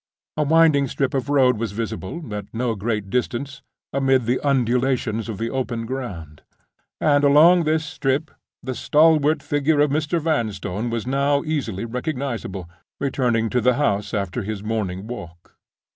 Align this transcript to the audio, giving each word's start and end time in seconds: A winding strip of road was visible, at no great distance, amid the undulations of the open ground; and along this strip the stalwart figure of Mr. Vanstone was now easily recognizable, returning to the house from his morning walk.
A 0.35 0.41
winding 0.41 0.87
strip 0.87 1.13
of 1.13 1.29
road 1.29 1.59
was 1.59 1.73
visible, 1.73 2.33
at 2.33 2.51
no 2.51 2.73
great 2.73 3.11
distance, 3.11 3.61
amid 3.93 4.25
the 4.25 4.39
undulations 4.39 5.29
of 5.29 5.37
the 5.37 5.51
open 5.51 5.85
ground; 5.85 6.41
and 6.99 7.23
along 7.23 7.65
this 7.65 7.85
strip 7.85 8.31
the 8.63 8.73
stalwart 8.73 9.43
figure 9.43 9.79
of 9.79 9.91
Mr. 9.91 10.19
Vanstone 10.19 10.89
was 10.89 11.05
now 11.05 11.43
easily 11.43 11.85
recognizable, 11.85 12.67
returning 12.99 13.47
to 13.51 13.61
the 13.61 13.75
house 13.75 14.09
from 14.09 14.43
his 14.43 14.63
morning 14.63 15.05
walk. 15.05 15.53